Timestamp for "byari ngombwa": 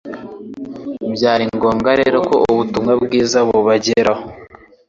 1.13-1.91